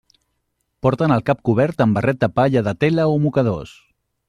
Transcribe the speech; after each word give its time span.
Porten 0.85 1.13
el 1.15 1.21
cap 1.27 1.43
cobert 1.51 1.85
amb 1.85 1.99
barret 1.99 2.21
de 2.25 2.31
palla 2.39 2.65
de 2.69 2.75
tela 2.85 3.07
o 3.13 3.23
mocadors. 3.27 3.79